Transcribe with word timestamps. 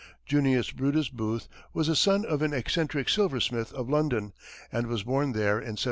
Junius 0.25 0.71
Brutus 0.71 1.09
Booth 1.09 1.47
was 1.73 1.85
the 1.85 1.95
son 1.95 2.25
of 2.25 2.41
an 2.41 2.53
eccentric 2.53 3.07
silversmith 3.07 3.71
of 3.73 3.87
London, 3.87 4.33
and 4.71 4.87
was 4.87 5.03
born 5.03 5.33
there 5.33 5.59
in 5.61 5.77
1796. 5.77 5.79